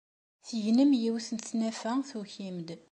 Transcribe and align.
Tegnem 0.47 0.91
yiwet 1.01 1.27
n 1.33 1.37
tnafa 1.45 1.91
tukim-d. 2.09 2.69